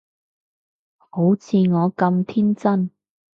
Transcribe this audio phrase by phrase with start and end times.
[0.97, 2.89] 好似我咁天真